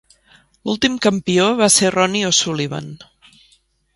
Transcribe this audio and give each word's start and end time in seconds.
L'últim 0.67 0.95
campió 1.05 1.45
va 1.59 1.69
ser 1.75 1.91
Ronnie 1.97 2.31
O'Sullivan. 2.31 2.91